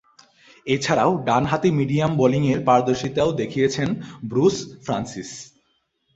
এছাড়াও, 0.67 1.11
ডানহাতি 1.25 1.69
মিডিয়াম 1.79 2.11
বোলিংয়ে 2.17 2.55
পারদর্শীতা 2.67 3.23
দেখিয়েছেন 3.31 3.89
ব্রুস 4.23 4.55
ফ্রান্সিস। 4.85 5.29